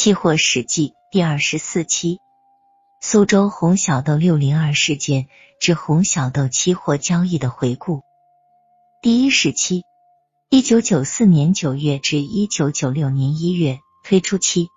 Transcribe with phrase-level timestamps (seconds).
[0.00, 2.20] 期货史记第二十四期：
[3.02, 5.26] 苏州红小豆六零二事件
[5.60, 8.00] 之红小豆期货交易的回顾。
[9.02, 9.82] 第一时期：
[10.48, 14.68] 一九九四年九月至一九九六年一月推出期。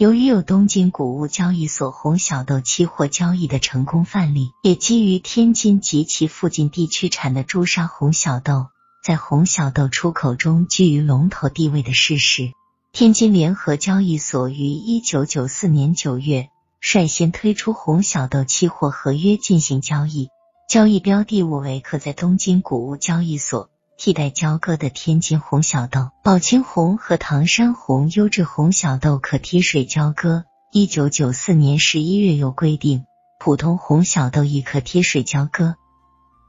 [0.00, 8.66] 由于有东京谷物交易所红小豆期货交易的成功范例，也基于天津及其附近地区产的朱砂红小豆
[9.04, 12.50] 在红小豆出口中居于龙头地位的事实，
[12.92, 16.48] 天津联合交易所于一九九四年九月
[16.80, 20.28] 率先推出红小豆期货合约进行交易，
[20.68, 23.70] 交易标的物为可在东京谷物交易所。
[23.96, 30.44] 替代交割的天津红小豆、宝清红和唐山红优质红小豆可提水交割。
[30.72, 33.04] 一九九四年十一月又规定，
[33.38, 35.76] 普通红小豆亦可贴水交割。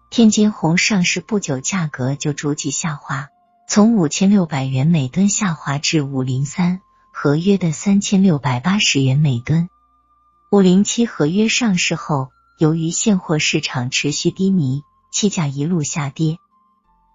[0.10, 3.30] 天津红上市不久，价格就逐级下滑，
[3.74, 6.82] 从五千六百元每吨下滑至五零三
[7.14, 9.70] 合约的三千六百八十元每吨。
[10.52, 16.38] 五零七合约上市后，由于现货市场持续低迷，期价一路下跌。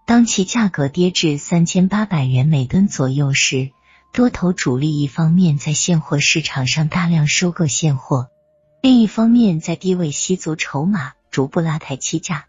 [0.06, 3.72] 当其价格跌至三千八百元每吨左右时，
[4.14, 8.28] 多头主力一方面在现货市场上大量收购现货，
[8.80, 12.46] 另一方面在低位吸足筹码，逐步拉抬期价。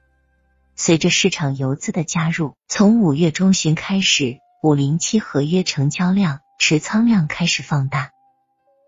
[0.80, 8.12] 随着市场游资的加入，从五月中旬开始，五零七合约成交量、持仓量开始放大。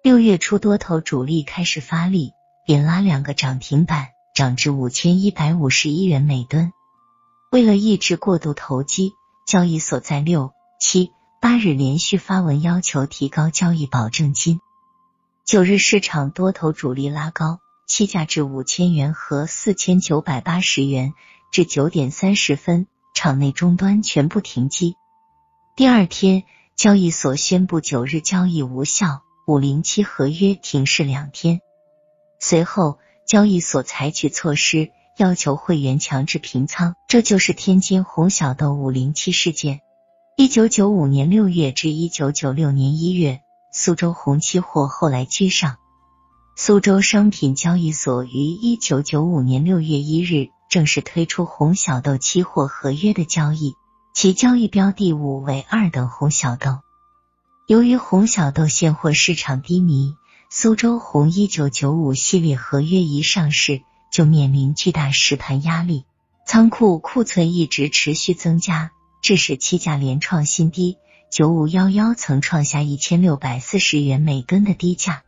[0.04, 2.34] 六月初，多头主力开始发力，
[2.68, 6.72] 连拉两个涨停板，涨至五千一百五十一元每吨。
[7.52, 9.14] 为了抑制过度投机，
[9.48, 11.10] 交易所在六、七、
[11.42, 14.60] 八日连续发文要求提高交易保证金。
[15.44, 21.16] 九日市场多头主力拉高期价至五千元和四千九百八十元，
[21.52, 24.96] 至九点三十分，场内终端全部停机。
[25.76, 26.44] 第二天，
[26.76, 31.62] 交易所宣布九日交易无效，五零七合约停市两天。
[32.40, 34.92] 随后，交易所采取措施。
[35.18, 39.82] 要求会员强制平仓，这就是天津红小豆五零七事件。
[40.38, 43.42] 一九九五年六月至一九九六年一月，
[43.74, 45.76] 苏州红期货后来居上。
[46.56, 53.76] 苏州商品交易所于一九九五年六月一日正式推出红小豆期货合约的交易，
[54.14, 56.80] 其交易标的物为二等红小豆。
[57.68, 60.16] 由于红小豆现货市场低迷，
[60.50, 63.82] 苏州红一九九五系列合约一上市。
[64.12, 66.04] 就面临巨大实盘压力，
[66.44, 68.90] 仓库库存一直持续增加，
[69.22, 70.98] 致使期价连创新低。
[71.32, 75.22] 九五幺幺曾创下一千六百四十元每吨的低价，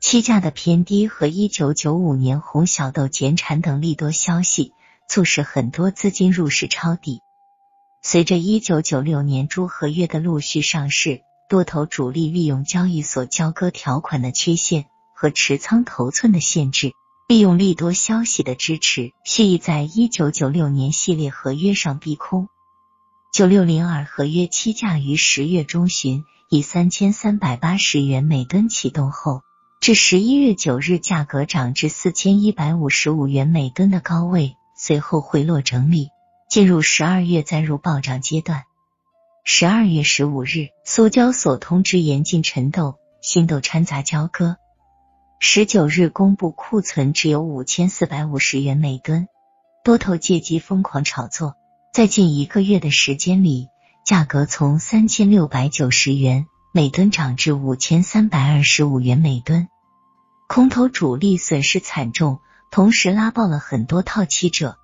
[0.00, 4.72] 期价的偏低和一九九五年红小豆减产等利多消息，
[5.06, 7.20] 促使很多资金入市抄底。
[8.02, 16.92] 随着一九九六年猪合约的陆续上市，多头主力利用交易所交割条款的缺陷和持仓头寸的限制。
[17.28, 22.48] 利用利多消息的支持，蓄意在一九九六年系列合约上逼空。
[23.32, 29.42] 九六零二合约期价于十月中旬以三千三百八十元每吨启动后，
[29.80, 36.10] 至十一月九日价格涨至四千一百五十五元每吨的高位，随后回落整理，
[36.50, 38.64] 进入十二月再入暴涨阶段。
[39.42, 44.58] 十二月十五日，苏交所通知严禁陈豆、新豆掺杂交割。
[45.38, 49.28] 十九日公布库存只有五千四百五十元每吨，
[49.82, 51.54] 多头借机疯狂炒作，
[51.94, 53.68] 在近一个月的时间里，
[54.04, 59.68] 价格从三千六百九十元每吨涨至五千三百二十五元每吨，
[60.46, 62.38] 空头主力损失惨重，
[62.70, 64.78] 同时拉爆了很多套期者。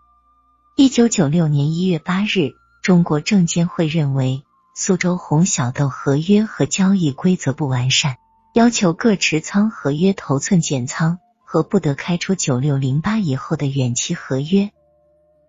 [0.74, 4.42] 一九九六年一月八日，中国证监会认为
[4.74, 8.16] 苏州红小豆合约和交易规则不完善。
[8.52, 14.72] 要求各持仓合约头寸减仓和不得开出九六零八以后的远期合约。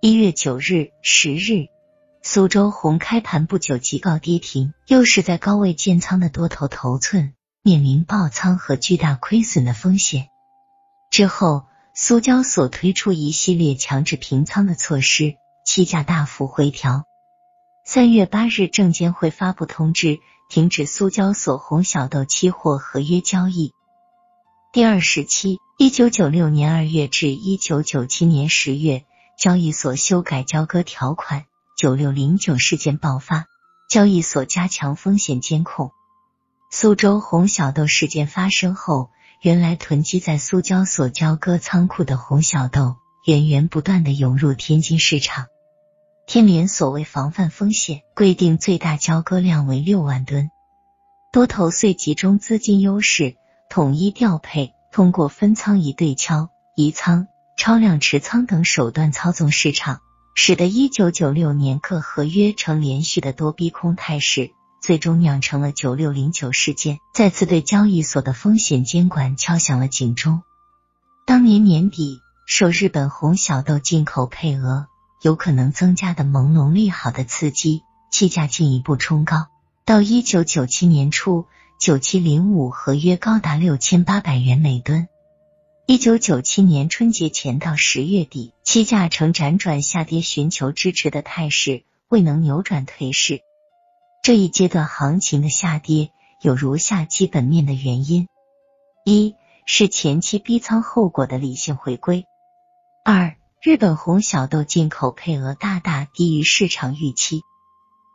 [0.02, 1.70] 一月九日、十日，
[2.22, 7.34] 苏州红开盘不久即告跌停，又是在高位建仓的多头头寸
[7.64, 10.28] 面临爆仓和巨大亏损的风险。
[11.10, 17.06] 之后，苏交所推出一系列强制平仓的措施，期价大幅回调。
[17.86, 20.20] 三月八日，证监会发布通知。
[20.50, 23.74] 停止苏交所红小豆期货合约交易。
[24.72, 29.04] 第二时期，一九九六年二月至一九九七年十月，
[29.38, 31.44] 交易所修改交割条款。
[31.78, 33.46] 九六零九事件爆发，
[33.88, 35.92] 交易所加强风险监控。
[36.72, 39.12] 苏州红小豆事件发生后，
[39.44, 42.96] 原来囤积在苏交所交割仓库的红小豆
[43.28, 45.46] 源源不断的涌入天津市场。
[46.26, 50.50] 天联所为防范风险，规定最大交割量为六万吨。
[51.32, 53.36] 多头遂集中资金优势，
[53.70, 60.02] 统一调配，通过分仓、一对敲、移仓、超量持仓等手段操纵市场，
[60.40, 70.44] 使得一九九六年各合约呈连续的多逼空态势，最终酿成了九六零九事件，再次对交易所的风险监管敲响了警钟。
[71.26, 74.86] 当年年底，受日本红小豆进口配额
[75.24, 77.82] 有可能增加的朦胧利好的刺激，
[78.12, 79.48] 气价进一步冲高。
[79.86, 81.48] 到一九九七年初，
[81.80, 85.08] 九七零五合约高达六千八百元每吨。
[85.90, 93.40] 一九九七年春节前到十月底，期价呈辗转下跌，寻求支持的态势，未能扭转颓势。
[94.22, 96.12] 这一阶段行情的下跌
[96.42, 98.28] 有如下基本面的原因：
[99.06, 99.36] 一
[99.66, 102.24] 是前期逼仓后果的理性回归；
[103.06, 107.44] 二，日本红小豆进口配额大大低于市场预期。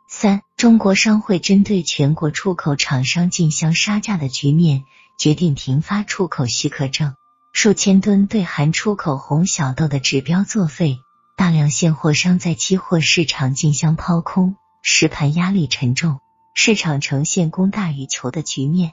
[0.07, 4.83] 三，中国商会针对全国出口厂商竞相杀价的局面，
[5.17, 7.15] 决定停发出口许可证。
[7.53, 10.97] 数千吨对含出口红小豆的指标作废，
[11.37, 16.19] 大量现货商在期货市场竞相抛空，实盘压力沉重，
[16.55, 18.91] 市场呈现供大于求的局面。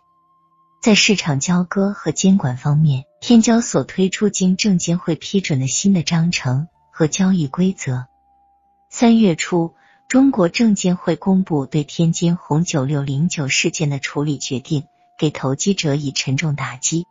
[0.80, 8.06] 在市场交割和监管方面，天交所推出经证监会批准的新的章程和交易规则。
[8.90, 9.74] 三月初。
[10.06, 14.82] 中国证监会公布对天津红九六零九事件的处理决定，
[15.16, 17.06] 给投机者以沉重打击。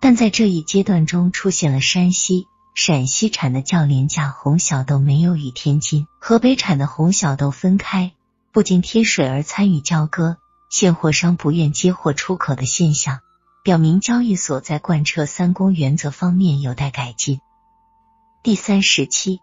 [0.00, 8.12] 但在这一阶段中，出现了山西、陕西产的较廉价红小豆没有与天津、河北产的红小豆分开，
[8.52, 10.36] 不仅贴水而参与交割，
[10.70, 13.20] 现货商不愿接货出口的现象，
[13.64, 17.40] 表明交易所在贯彻三公原则方面有待改进。
[18.42, 19.40] 第三时期。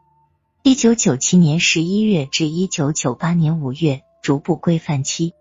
[0.67, 5.35] 一九九七年十一月至一九九八年五月，逐步规范期，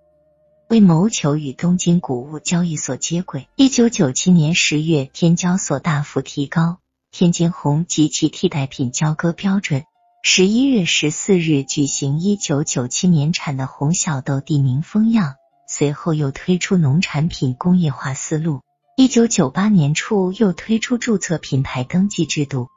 [0.68, 6.78] 为谋求与东京谷物交易所接轨，一九九七年十月，天交所大幅提高
[7.12, 9.84] 天津红及其替代品交割标准。
[10.22, 15.34] 十一月十四日举行一九九七年产的红小豆地名封样，
[15.68, 18.62] 随后又推出农产品工业化思路。
[18.96, 22.68] 一九九八年初又推出注册品牌登记制度。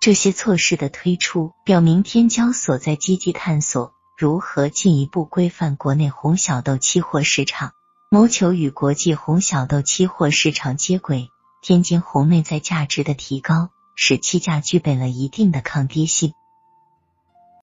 [0.00, 7.72] 这些措施的推出，表明天交所在积极探索如何进一步规范国内红小豆期货市场，
[8.10, 11.28] 谋求与国际红小豆期货市场接轨。
[11.60, 16.32] 天津红内在价值的提高，使期价具备了一定的抗跌性。